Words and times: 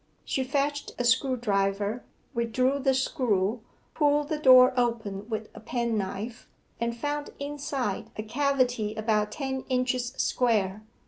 She 0.25 0.43
fetched 0.43 0.93
a 0.97 1.03
screwdriver, 1.03 2.03
withdrew 2.33 2.79
the 2.79 2.95
screw, 2.95 3.61
pulled 3.93 4.29
the 4.29 4.39
door 4.39 4.73
open 4.75 5.29
with 5.29 5.47
a 5.53 5.59
penknife, 5.59 6.49
and 6.79 6.97
found 6.97 7.29
inside 7.39 8.09
a 8.17 8.23
cavity 8.23 8.95
about 8.95 9.31
ten 9.31 9.63
inches 9.69 10.07
square. 10.13 10.81